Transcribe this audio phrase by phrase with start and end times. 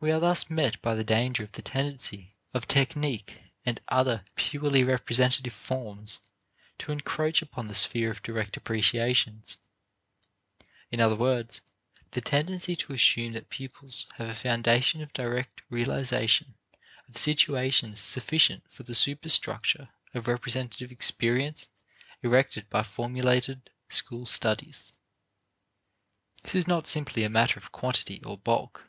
[0.00, 4.84] We are thus met by the danger of the tendency of technique and other purely
[4.84, 6.20] representative forms
[6.80, 9.56] to encroach upon the sphere of direct appreciations;
[10.90, 11.62] in other words,
[12.10, 16.54] the tendency to assume that pupils have a foundation of direct realization
[17.08, 21.68] of situations sufficient for the superstructure of representative experience
[22.20, 24.92] erected by formulated school studies.
[26.42, 28.86] This is not simply a matter of quantity or bulk.